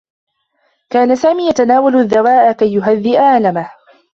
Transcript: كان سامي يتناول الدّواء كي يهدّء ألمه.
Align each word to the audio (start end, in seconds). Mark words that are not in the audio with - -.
كان 0.89 1.15
سامي 1.15 1.49
يتناول 1.49 1.95
الدّواء 1.95 2.51
كي 2.51 2.73
يهدّء 2.75 3.19
ألمه. 3.37 3.71